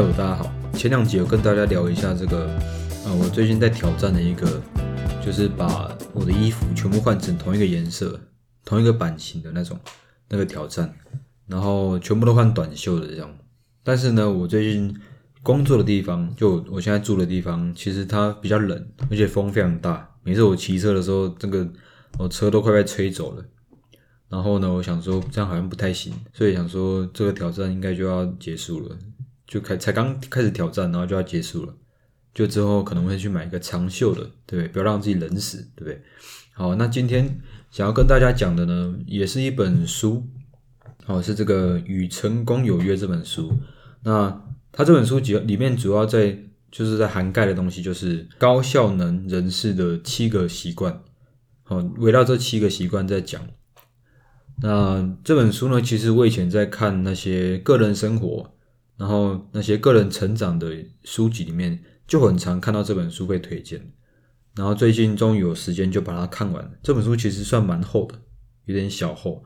[0.00, 0.50] 大家好。
[0.72, 2.46] 前两集有跟大家聊一下这个，
[3.04, 4.60] 呃，我最近在挑战的一个，
[5.24, 8.18] 就是把我的衣服全部换成同一个颜色、
[8.64, 9.78] 同一个版型的那种
[10.30, 10.94] 那个挑战，
[11.46, 13.30] 然后全部都换短袖的这样。
[13.84, 14.98] 但是呢，我最近
[15.42, 20.10] 工作的地方，就我现在住的地方，其实它比较冷，而且风非常大。
[20.24, 21.68] 每次我骑车的时候，这个
[22.18, 23.44] 我车都快被吹走了。
[24.30, 28.96] 然后呢，我想说这样好像不太行，所以想说这个挑战应该就要结束了，
[29.50, 31.74] 就开才刚开始挑战，然后就要结束了，
[32.32, 34.78] 就之后可能会去买一个长袖的，对不？
[34.78, 36.00] 要让自己冷死，对不对？
[36.52, 37.40] 好，那今天
[37.72, 40.24] 想要跟大家讲的呢，也是一本书，
[41.04, 43.52] 好，是这个《与成功有约》这本书。
[44.04, 44.40] 那
[44.70, 46.38] 它这本书主要里面主要在
[46.70, 51.02] 就是在涵盖的东西，就是高效能人士的七个习惯，
[51.64, 53.42] 好，围绕这七个习惯在讲。
[54.62, 55.82] 那这本书呢？
[55.82, 58.52] 其实我以前在看那些个人生活，
[59.00, 60.70] 然后那些个人成长的
[61.02, 63.90] 书籍里面，就很常看到这本书被推荐。
[64.54, 66.70] 然后最近终于有时间就把它看完了。
[66.82, 68.16] 这本书其实算蛮厚的，
[68.66, 69.42] 有点小厚。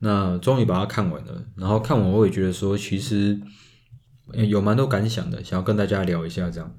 [0.00, 1.44] 那终于把它看完了。
[1.54, 3.40] 然后看完我也觉得说，其实
[4.32, 6.74] 有蛮多感想的，想要跟大家聊一下这样。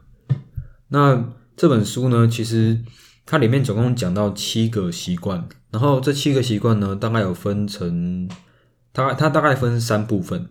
[0.89, 2.81] 那这本书呢，其实。
[3.29, 8.29] 它里面总共讲到七个习惯，然后这七个习惯呢，大概有分成，
[8.93, 10.47] 它它大概分三部分，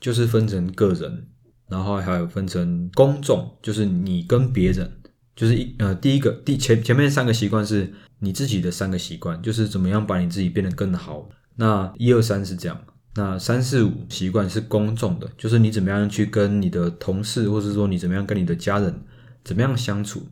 [0.00, 1.26] 就是分成个人，
[1.68, 4.90] 然后还有分成公众，就是你跟别人，
[5.34, 11.28] 就是一呃第一个第前前面三个习惯是你自己的三个习惯，就是怎么样把你自己变得更好。
[11.56, 12.80] 那一二三是这样，
[13.16, 19.02] 那三四五习惯是公众的，就是你怎么样去跟你的同事，或者说你怎么样跟你的家人
[19.42, 20.26] 怎么样相处。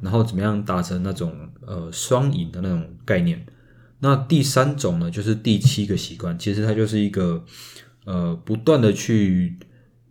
[0.00, 1.32] 然后怎么样达成那种
[1.64, 3.46] 呃双赢的那种概念？
[4.00, 7.42] 那第三种呢，就是第七个习惯，其实它就是一个
[8.04, 9.58] 呃不断的去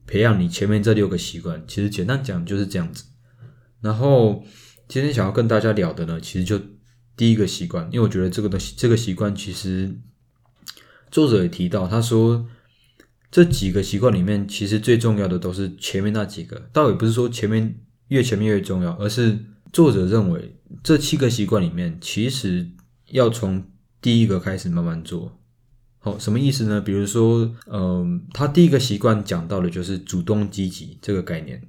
[0.05, 1.63] 培养你前面这六个习惯。
[1.67, 3.05] 其实简单讲就是这样子。
[3.81, 4.43] 然后
[4.87, 6.59] 今天想要跟大家聊的呢，其实就
[7.15, 9.95] 第一个习惯，因为我觉得这个东西这个习惯其实
[11.11, 12.47] 作者也提到，他说
[13.31, 16.69] 这几个习惯里面，其实最重要的都是前面那几个。
[16.71, 19.39] 倒也不是说前面越前面越重要，而是。
[19.73, 22.69] 作者认为，这七个习惯里面，其实
[23.09, 23.65] 要从
[23.99, 25.41] 第一个开始慢慢做。
[26.05, 26.81] 好，什么意思呢？
[26.81, 31.61] 比如说，嗯，他第一个习惯讲到的就是主动积极这个概念。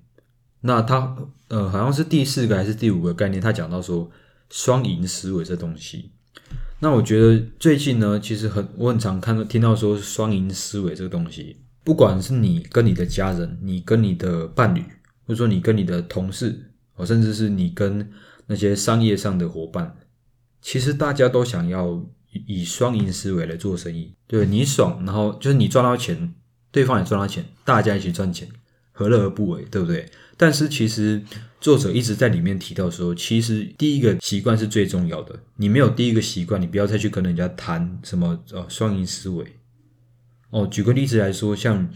[0.63, 4.11] 那他，呃，好像是第四个还是第五个概念，他讲到说
[4.51, 6.11] 双赢思维这东西。
[6.81, 14.81] 那我觉得最近呢，其实很我很常看到听到说双赢思维这个东西，不管是你跟你的家人，你跟你的伴侣，
[15.27, 16.73] 或者说你跟你的同事。
[16.97, 18.11] 哦，甚至是你跟
[18.47, 19.97] 那些商业上的伙伴，
[20.61, 22.05] 其实大家都想要
[22.47, 26.35] 以双赢思维来做生意，对你爽，然后就是你赚到钱，
[26.71, 28.49] 对方也赚到钱，大家一起赚钱，
[28.93, 30.09] 何乐而不为，对不对？
[30.37, 31.23] 但是其实
[31.61, 39.45] 作者一直在里面提到说，其实第一个习惯是最重要的，你没有第一个习惯，你不要再去跟人家谈什么呃双赢思维。
[40.51, 41.89] 哦，举个例子来说，像。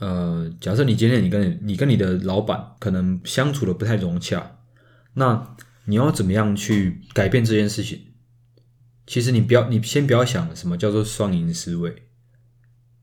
[0.00, 4.58] 呃，假设你今天你跟你跟你的老板可能相处的不太融洽，
[5.14, 8.00] 那你要怎么样去改变这件事情？
[9.12, 11.94] 其实你不要，你先不要想什么叫做双赢思维。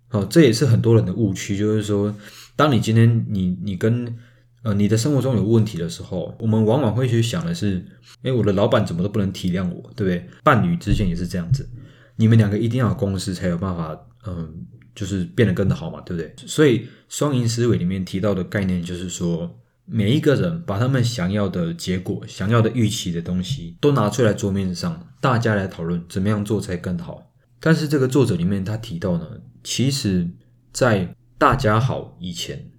[0.08, 2.16] 好，这也是很多人的误区，就是说，
[2.56, 4.18] 当你今天你你跟
[4.64, 7.86] 呃你的生活中有问题的时候，我们往往会去想的是，
[8.24, 10.28] 哎，我的老板怎么都不能体谅我，对不对？
[10.44, 11.70] 伴侣之间也是这样子，
[12.16, 13.96] 你们两个一定要有共识才有办法，
[14.26, 14.66] 嗯。
[14.96, 16.34] 就是变得更好嘛，对不对？
[16.46, 19.58] 所以双赢思维里面提到的概念就是说，
[19.92, 27.34] 每一个人把他们想要的结果、想要的预期的东西都拿出来桌面上，大家来讨论怎么样做才更好。
[27.60, 29.26] 但是这个作者里面他提到呢，
[29.64, 30.30] 其实，
[30.72, 32.70] 在大家好以前，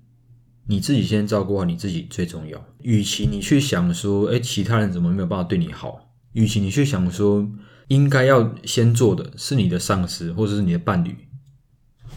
[0.69, 2.65] 你自己先照顾好你自己最重要。
[2.83, 6.13] 与其你去想说，哎，其他人怎么没有办法对你好？
[6.35, 7.51] 与其你去想说，
[7.89, 11.17] 应该要先做的是你的上司或者是你的伴侣。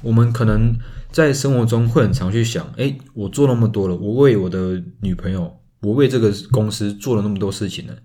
[0.04, 0.78] 我们可能
[1.12, 7.96] 在生活中会很常去想，哎，我做那么多了，我为我的女朋友，我为这个公司做了那么多事情了，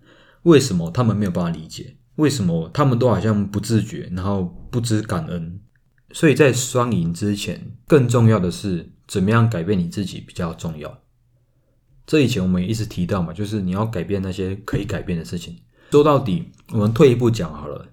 [0.45, 1.97] 为什么他们没有办法理解？
[2.15, 5.61] 为什么他们都好像不自觉，然后不知感恩？
[6.13, 11.01] 所以在双赢之前，更重要的是怎么样改变你自己比较重要。
[12.07, 15.57] 这以前我们也一直提到嘛，就是你要改变那些可以改变的事情。
[15.91, 17.87] 说到底，我们退一步讲好了，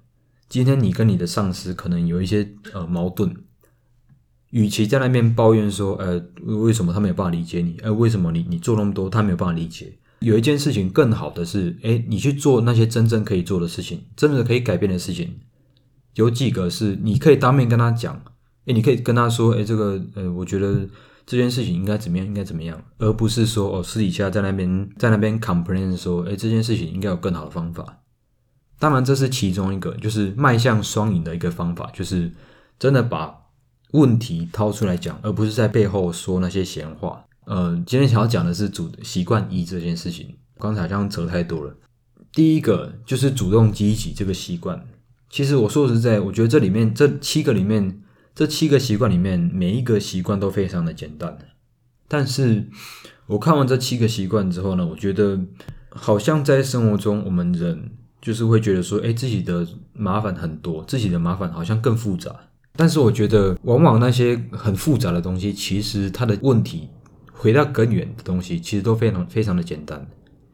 [0.48, 3.36] 今天你跟你的上司可能有一些呃矛盾。
[4.56, 7.75] 与其在那边抱怨说，呃，为什么他没有办法理解你？
[7.84, 9.92] 呃，为什么你你做那么多，他没有办法理解？
[10.19, 15.36] 有一件事情更好的是，哎，你去做那些真正可以做的事情，真的可以改变的事情。
[16.13, 18.16] 有几个是你可以当面跟他讲，
[18.66, 20.88] 哎，你可以跟他说，哎，这个，呃，我觉得
[21.25, 28.04] 这件事情应该怎么样，应该怎么样，而不是说哦私底下在那边在那边 complain 说，哎，这件事情应该有更好的方法。
[28.80, 32.31] 当然，这是其中一个，就是迈向双赢的一个方法，就是
[32.80, 33.36] 真的把
[33.95, 37.25] 问题掏出来讲，而不是在背后说那些闲话。
[37.45, 41.75] 呃，今天想要讲的是主习惯一这件事情，刚才好像扯太多了。
[42.33, 44.86] 第一个就是主动积极这个习惯。
[45.30, 48.01] 其实我说实在，我觉得这里面这七个里面，
[48.33, 51.38] 这七个习惯里面，每一个习惯都非常的简单。
[52.07, 52.69] 但是
[53.27, 55.39] 我看完这七个习惯之后呢，我觉得
[55.89, 62.36] 好像在生活中，我们人就是会觉得说，哎，自己的麻烦很多，自己的麻烦好像更复杂。
[62.75, 66.89] 但是我觉得，往往那些很复杂的东西，其实它的问题
[67.31, 70.06] 回到根源的东西，其实都非常非常的简单。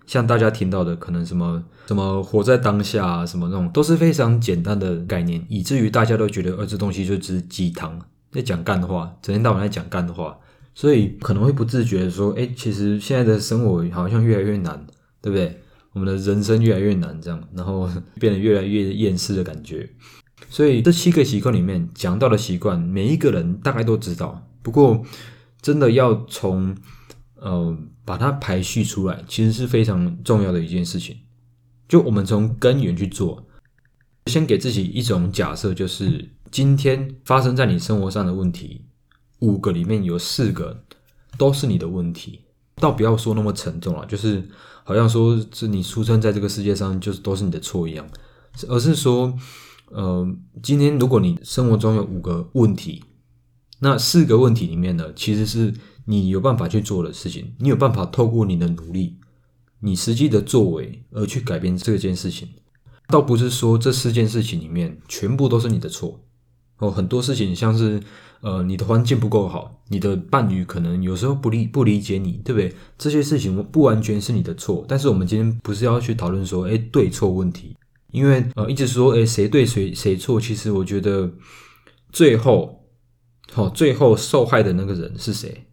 [0.06, 7.98] 像大家听到的，可能什么什么活在当下啊，什么那种都是非常简单的概念，以至于大家都觉得，呃，这东西就只是鸡汤，
[8.32, 10.38] 在讲干的话，整天到晚在讲干的话，
[10.76, 14.86] 所以可能会不自觉的说，哎，其实现在的生活好像越来越难，
[15.22, 15.62] 对不对？
[15.94, 17.90] 我们的人生越来越难，这样，然后
[18.20, 19.90] 变得越来越厌世的感觉。
[20.52, 25.04] 所以这七个习惯里面讲到的习惯，每一个人大概都知道，不过
[25.64, 26.76] 真的要从。
[27.44, 27.76] 呃，
[28.06, 31.18] 把它排序出来，其实是非常重要的一件事情。
[31.90, 33.44] 就我们从根源去做，
[34.28, 38.86] 先给自己一种假设，就是今天发生在你生活上的问题，
[39.40, 40.84] 五个里面有四个
[41.36, 42.42] 都是你的问题。
[42.76, 44.48] 倒不要说那么沉重了，就是
[44.84, 48.08] 好像说是你出生在这个世界上，就是都是你的错一样，
[48.70, 49.36] 而是说，
[49.94, 50.28] 呃，
[50.64, 53.04] 今天如果你生活中有五个问题，
[53.80, 55.74] 那四个问题里面呢，其实是。
[56.06, 59.18] 你有办法去做的事情，你有办法透过你的努力，
[59.82, 62.50] 你实际的作为而去改变这件事情，
[63.08, 66.20] 倒不是说这四件事情里面全部都是你的错
[66.80, 66.90] 哦。
[66.90, 68.02] 很多事情像是
[68.42, 72.76] 呃你的环境不够好，你的伴侣可能有时候不理不理解你，对不对？
[72.98, 77.78] 这些事情不完全是你的错，但是我们今天不是要去讨论说哎对错问题，
[78.12, 81.32] 因为呃一直说哎谁对谁谁错，其实我觉得
[82.12, 82.86] 最后
[83.52, 85.68] 好最后受害的那个人是谁？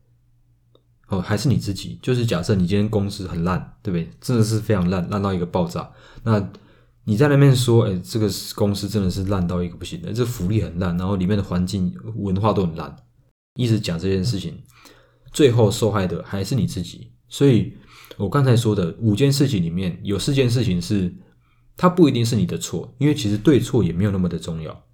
[1.08, 1.99] 哦，还是你自己。
[2.02, 4.11] 就是假设你今天公司很烂，对不对？
[4.20, 5.90] 真的是非常烂，烂到一个爆炸。
[6.23, 6.50] 那
[7.05, 12.94] 你在那边说，哎，这个公司真的是烂到一个不行的，这福利很烂，然后里面的环境文化都很烂，
[13.55, 14.62] 一直讲这件事情，
[15.32, 17.11] 最后受害的还是你自己。
[17.26, 17.73] 所以
[18.19, 21.11] 我刚才说的五件事情里面有四件事情是，
[21.79, 24.85] 它不一定是你的错，因为其实对错也没有那么的重要，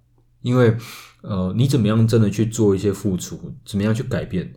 [0.41, 0.77] 因为
[1.23, 4.53] 呃，你怎么样真的去做一些付出，怎么样去改变。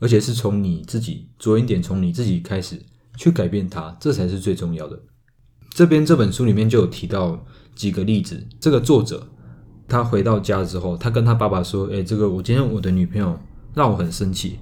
[0.00, 2.80] 而且是从你自己着眼点，从你自己开始
[3.16, 4.96] 去改变它，这才是最重要的。
[5.70, 7.44] 这边这本书里面就有提到
[7.74, 8.46] 几个例子。
[8.60, 9.28] 这个作者
[9.88, 13.36] 他回到家之后，他跟他爸爸说：“哎，这个我今天我的女朋友
[13.74, 14.60] 让我很生气，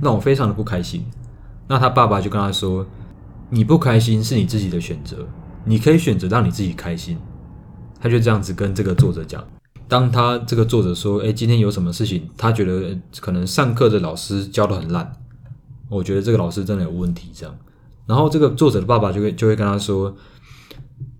[0.00, 1.04] 让我非常的不开心。”
[1.68, 2.86] 那他爸爸就跟他说
[3.50, 5.28] ：“你不开心是你自己的选择，
[5.68, 7.18] 你可以选择让你自己开心。”
[8.00, 9.44] 他就这样子跟这个作者讲。
[9.88, 12.22] 当他这个作者说：“哎，今天有什么事情？
[12.36, 15.12] 他觉得可能上课的老师教的很烂，
[15.88, 17.56] 我觉得这个老师真的有问题。”这样，
[18.06, 20.14] 然后这个作者的爸爸就会就会跟他说：“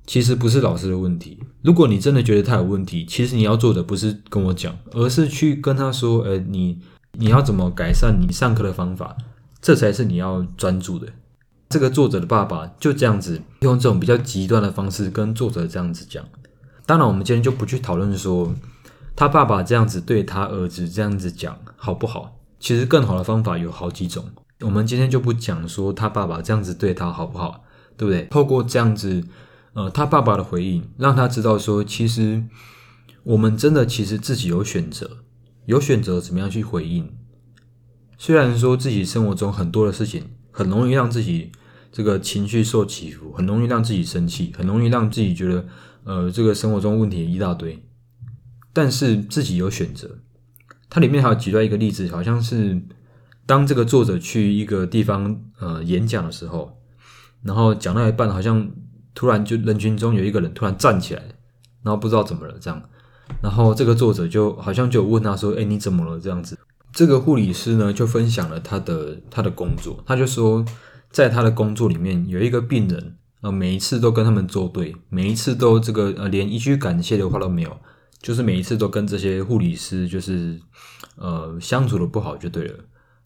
[0.07, 1.39] 其实不是老师的问题。
[1.63, 6.79] 如果你真的觉得他有问题，其实你要做的不是跟我讲，而是去跟他说：‘呃，你
[7.13, 9.17] 你要怎么改善你上课的方法？’
[9.61, 11.09] 这才是你要专注的。”
[11.69, 16.25] 这个作者的爸爸就这样子用这种比较极端的方式跟作者这样子讲。
[16.87, 18.55] 当然，我们今天就不去讨论说
[19.15, 22.39] 他爸爸这样子对他儿子这样子讲好不好。
[22.59, 24.25] 其实更好的方法有好几种。
[24.61, 27.63] 我们今天就不讲说他爸爸这样子对他好不好，
[27.97, 28.25] 对不对？
[28.31, 29.23] 透过这样子，
[29.75, 32.43] 呃，他爸爸的回应，让他知道说，其实
[33.23, 35.19] 我们真的其实自己有选择，
[35.67, 37.13] 有选择怎么样去回应。
[38.17, 41.53] 虽然说自己生活中很多的事情很容易让自己
[41.99, 45.67] 这个情绪受起伏，很容易让自己生气，很容易让自己觉得。
[46.05, 47.83] 呃，这个生活中问题一大堆，
[48.73, 50.09] 但是自己有选择。
[50.89, 52.81] 它里面还有举到一个例子，好像是
[53.45, 56.79] 当这个作者去一个地方呃演讲的时候，
[57.43, 58.71] 然后讲到一半，好像
[59.13, 61.23] 突然就人群中有一个人突然站起来，
[61.83, 62.81] 然后不知道怎么了这样，
[63.43, 66.57] 然后这个作者就好像就问他说：“哎，你怎么了？”这样子，
[66.93, 70.65] 这个护理师呢就分享了他的他的工作，他就说，
[71.11, 73.15] 在他的工作里面有一个病人。
[73.41, 77.79] 呃，每一次都跟他们作对，每一次都这个呃，连一句感谢的话都没有，
[78.21, 80.59] 就是每一次都跟这些护理师就是
[81.15, 82.75] 呃相处的不好就对了。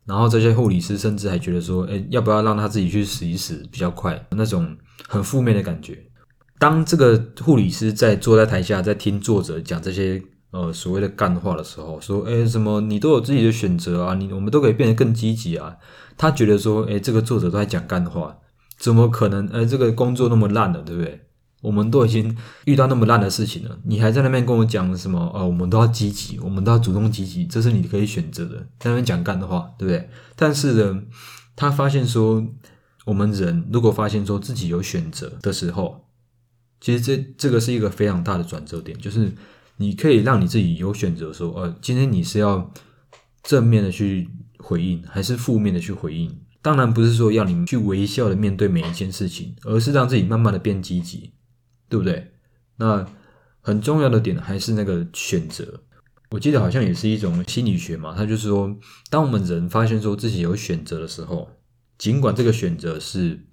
[0.05, 4.23] 然后这些护理师甚至还觉得说，哎，要不要让他自己去死一死比较快？
[4.33, 4.77] 那种
[5.09, 5.99] 很负面的感觉。
[6.59, 15.77] 当这个护理师在坐在台下在听作者讲这些呃所谓的干话的时候，说哎什么你都有自己的选择啊，你我们都可以变得更积极啊。
[16.17, 18.39] 他觉得说哎这个作者都在讲干话，
[18.79, 19.49] 怎么可能？
[19.49, 21.21] 哎这个工作那么烂了，对不对？
[21.63, 25.31] 我们都已经遇到那么烂的事情了，你还在那边跟我讲什么？
[25.33, 28.57] 呃，我们都要积极，我们都要主动积极，这是你可以选择的。
[28.81, 30.11] 在那边讲干的话，对不对？
[30.35, 31.03] 但是呢，
[31.55, 32.45] 他发现说，
[33.05, 36.09] 我们人如果发现说自己有选择的时候，
[36.81, 39.33] 其实这这个是一个非常大的转折点，就是
[39.77, 42.73] 你可以让你自己有选择，说，呃，今天你是要
[43.43, 46.41] 正面的去回应，还是负面的去回应？
[46.61, 51.33] 当然不是说要你去微笑的面对每一件事情，而是让自己慢慢的变积极。
[51.89, 52.33] 对不对？
[52.77, 53.07] 那
[53.61, 55.83] 很重要的点还是那个选择。
[56.31, 58.75] 我记得好像也是一种心理学嘛，他就是说，
[59.11, 61.51] 当我们人发现说自己有选择的时候，
[61.99, 63.45] 尽管这个选择是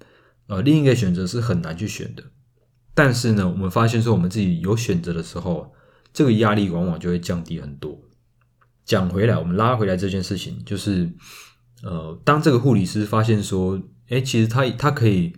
[0.48, 2.24] 呃另一个选择是很难去选的，
[2.94, 5.74] 但是呢，我们发现说我们自己有选择的时候，
[6.14, 8.00] 这个压力往往就会降低很多。
[8.86, 11.10] 讲回来，我们拉回来这件事情，就是
[11.84, 15.34] 呃，当这个护理师发现说，哎，其实他他可以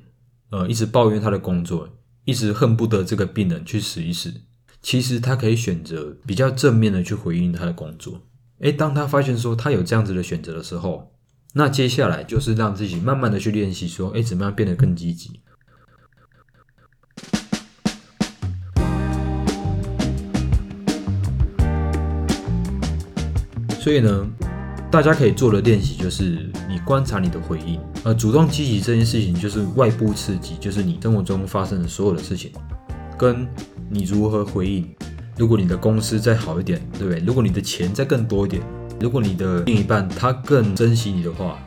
[0.50, 1.90] 呃一直抱怨他的工作。
[2.24, 4.32] 一直恨不得这个病人去死一死，
[4.80, 8.22] 其实他可以选择比较正面的去回应他的工作。
[8.60, 11.12] 诶，当他发现说他有这样子的选择的时候，
[11.56, 15.42] 那接下来就是让自己慢慢的去练习，说，诶，怎么样变得更积极。
[23.82, 24.28] 所以呢，
[24.92, 26.48] 大家可以做的练习就是。
[26.70, 32.50] 你观察你的回应，呃，主动积极这件事情就是外部刺激，就是你生活中发生的所有的事情，
[33.18, 33.46] 跟
[33.90, 34.88] 你如何回应。
[35.36, 37.22] 如果你的公司再好一点，对不对？
[37.26, 38.64] 如果你的钱再更多一点，
[39.02, 41.58] 如果你的另一半他更珍惜你的话，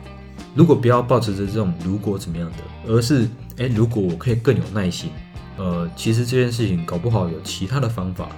[0.55, 2.57] 如果不要抱持着这种如果怎么样的，
[2.91, 5.11] 而是哎，如果我可以更有耐心，
[5.57, 8.29] 呃，其实这件事情搞不好有其他的方法，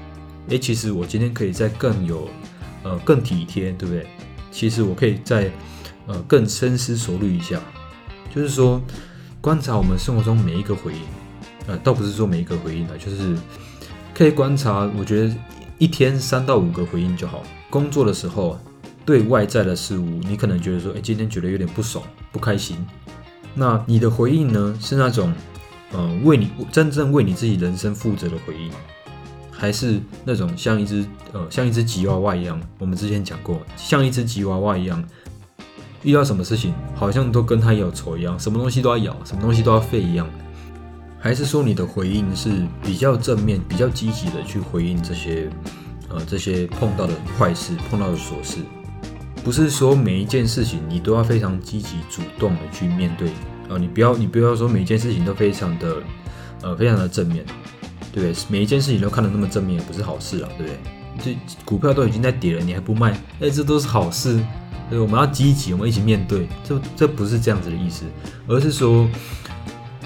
[0.50, 2.28] 哎，其实我今天可以再更有，
[2.84, 4.08] 呃，更体贴，对不对？
[4.52, 5.52] 其实我可以在。
[6.10, 7.60] 呃，更深思熟虑一下，
[8.34, 8.82] 就是说，
[9.42, 11.02] 观察我们生活中每一个回应，
[11.68, 13.36] 呃，倒不是说每一个回应啊，就是
[14.16, 14.90] 可以观察。
[14.98, 15.36] 我觉得
[15.78, 17.44] 一天三到五个回应就好。
[17.70, 18.58] 工作的时候，
[19.06, 22.78] 对外在的事物，你可能觉得说，哎，今天觉得有点不爽、不开心。
[23.54, 25.34] 那你的回应呢，是那种，
[25.92, 28.72] 呃，为你真正为你自己人生负责的回应，
[29.58, 32.62] 还是那种像一只呃，像一只吉娃娃一样？
[32.78, 35.04] 我们之前讲过，像一只吉娃娃一样。
[36.04, 40.30] 遇到什么事情，好像都跟他有仇一样，什么东西都要咬，什么东西都要废一样，
[41.20, 42.50] 还是说你的回应是
[42.84, 45.50] 比较正面、比较积极的去回应这些，
[46.08, 48.60] 呃，这些碰到的坏事、碰到的琐事？
[49.44, 53.32] 不是说每一件事情你都要非常积极、主动的去面对，
[53.68, 55.98] 呃，你不要，你不要说每一件事情都非常的，
[56.62, 57.44] 呃，非常的正面，
[58.22, 58.34] 对？
[58.50, 60.80] 每一件事情都看得那么正面，也不是好事啊，对不对？
[61.20, 63.12] 这股票都已经在跌了，你还不卖？
[63.40, 64.40] 哎，这都是好事。
[64.90, 66.48] 对，我们要积极，我们一起面对。
[66.64, 68.06] 这这不是这样子的意思，
[68.48, 69.10] 而是说，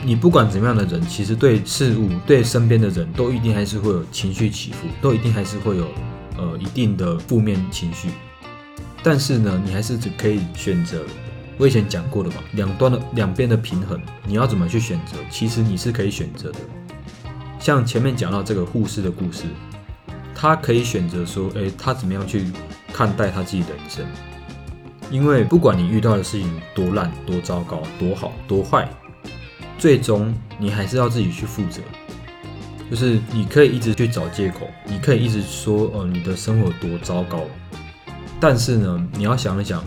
[0.04, 5.88] 你不管怎么样的人，其实对事物、对身边的人都一定还是会有情绪起伏，都一定还是会有
[6.38, 8.10] 呃一定的负面情绪。
[9.04, 11.04] 但是呢，你还是只可以选择。
[11.58, 15.18] 我以前讲过的嘛，两端的两边的平衡，你要怎么去选择？
[15.30, 16.60] 其实你是可以选择的。
[17.62, 19.44] 像前面讲到这个护士的故事，
[20.34, 22.52] 他可以选择说，诶，他怎么样去
[22.92, 24.04] 看待他自己的人生。
[25.12, 28.90] 因为不管你遇到的事情多烂、多糟糕、多好、多坏，
[29.78, 31.82] 最终你还是要自己去负责。
[32.90, 37.44] 就是你可以一直去找借口，你可以一直说，呃，你的生活多糟糕。
[38.40, 39.84] 但是呢，你要想一想，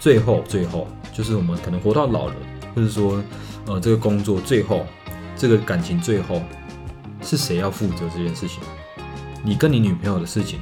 [0.00, 2.34] 最后最后，就是我们可能活到老了，
[2.74, 3.22] 或者说，
[3.66, 4.84] 呃，这个工作最后，
[5.36, 6.42] 这个感情最后，
[7.22, 8.58] 是谁要负责这件事情？
[9.44, 10.60] 你跟你女朋友的事情，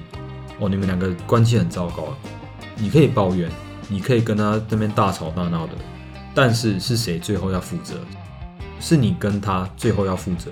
[0.58, 2.14] 哦，你们两个关系很糟糕，
[2.76, 3.50] 你可以抱怨。
[3.92, 5.72] 你可以跟他这边大吵大闹的，
[6.32, 7.96] 但是是谁最后要负责？
[8.78, 10.48] 是你跟他最后要负责。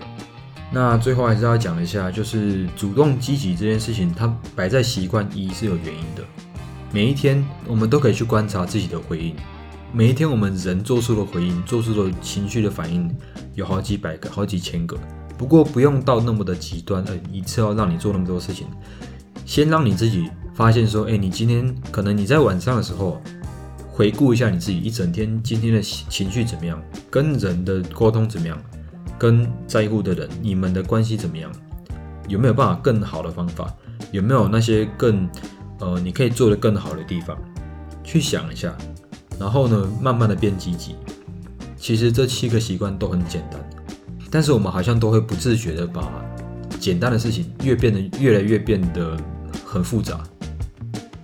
[0.72, 6.24] 那最后还是要讲一下，就是主动积极这件事情，它摆在习惯一是有原因的。
[6.90, 9.36] 每一天我们都可以去观察自己的回应，
[9.92, 13.08] 每一天我们人做出的回应、做出的情绪的反应
[13.54, 14.98] 有好几百个、好几千个。
[15.38, 18.66] 不过不用到那么的极端，呃，一次要让你做那么多事情，
[19.46, 20.28] 先让你自己。
[20.54, 23.22] 发现说，哎，你今天可能你在晚上的时候
[23.92, 28.60] 回顾一下你自己一整天今天的情绪怎么样，跟人的沟通怎么样，
[29.16, 31.48] 跟在乎的人你们的关系怎么样，
[32.26, 33.72] 有没有办法更好的方法，
[34.10, 35.28] 有没有那些更
[35.78, 37.38] 呃你可以做的更好的地方，
[38.02, 38.76] 去想一下，
[39.38, 40.96] 然后呢，慢慢的变积极。
[41.76, 43.60] 其实这七个习惯都很简单，
[44.30, 46.10] 但是我们好像都会不自觉的把
[46.78, 49.16] 简单的事情越变得越来越变得。
[49.70, 50.20] 很复杂，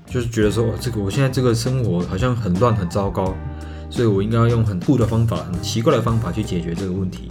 [0.06, 3.34] 就是觉得说，哦，这个我现在这个生活好像很乱很糟糕，
[3.88, 7.26] 所以我应该要用很酷的方法、很奇怪的方法去解决这个问题。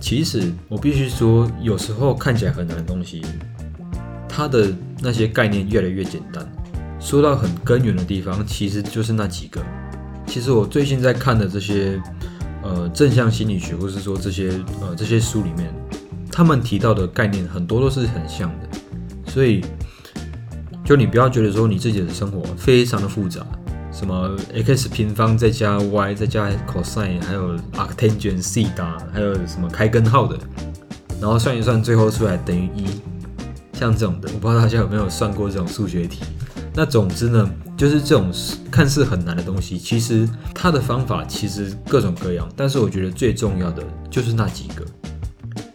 [0.00, 3.22] 其实我必须说，有时候看起来很难的东西，
[4.28, 6.44] 它的那些概念越来越简单。
[6.98, 9.62] 说到很根源的地方，其实就是那几个。
[10.26, 12.02] 其实我最近在看的这些，
[12.66, 15.72] 呃，正向心理学，或是说这些呃这些书里面，
[16.32, 18.68] 他们提到的概念很多都是很像的。
[19.30, 19.62] 所以，
[20.84, 23.46] 就你不要觉得说你自己的生活非常的复杂，
[23.92, 30.36] 什么 x 平方再加 y 再加 cosine，还有 arctangent 西塔，还有什么开根号的，
[31.20, 32.86] 然后算一算，最后出来等于一，
[33.74, 36.22] 像这种的，我不知道大家有没有算过这种数学题。
[36.76, 38.30] 那总之呢，就是这种
[38.70, 44.84] 看似很难的东西，其实它的方法其实各种各样，但是我觉得最重要的就是那几个。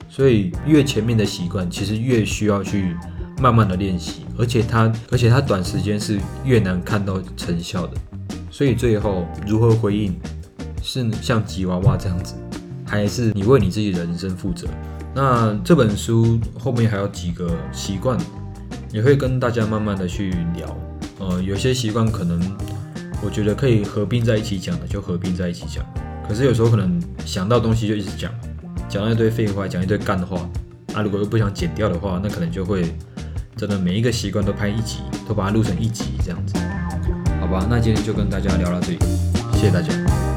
[0.07, 2.95] 所以越前面的习惯，其实越需要去
[3.41, 7.97] 慢慢的练习，而且它而且它短时间是越难看到成效的。
[8.51, 10.15] 所以最后如何回应，
[10.83, 12.35] 是像吉娃娃这样子，
[12.85, 14.67] 还是你为你自己的人生负责？
[15.15, 18.15] 那这本书后面还有几个习惯，
[18.91, 20.77] 也会跟大家慢慢的去聊。
[21.39, 22.41] 有些习惯可能
[23.23, 25.85] 我觉得可以合并在一起讲的，就合并在一起讲。
[26.27, 28.31] 可是有时候可能想到东西就一直讲，
[28.89, 30.49] 讲一堆废话，讲一堆干的话。
[30.93, 32.93] 啊，如果又不想剪掉的话，那可能就会
[33.55, 34.97] 真的每一个习惯都拍一集，
[35.27, 36.57] 都把它录成一集这样子。
[37.39, 38.99] 好吧，那今天就跟大家聊到这里，
[39.53, 40.30] 谢谢大家。